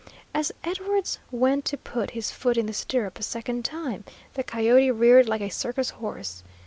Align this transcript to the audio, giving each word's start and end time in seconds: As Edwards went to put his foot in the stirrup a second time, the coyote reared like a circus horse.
As 0.33 0.51
Edwards 0.63 1.19
went 1.29 1.63
to 1.65 1.77
put 1.77 2.09
his 2.17 2.31
foot 2.31 2.57
in 2.57 2.65
the 2.65 2.73
stirrup 2.73 3.19
a 3.19 3.21
second 3.21 3.63
time, 3.63 4.03
the 4.33 4.41
coyote 4.43 4.89
reared 4.89 5.29
like 5.29 5.41
a 5.41 5.49
circus 5.49 5.91
horse. 5.91 6.41